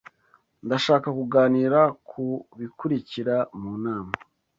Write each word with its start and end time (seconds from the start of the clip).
Ndashaka 0.65 1.07
kuganira 1.17 1.79
ku 2.09 2.23
bikurikira 2.59 3.35
mu 3.59 3.71
nama. 3.83 4.13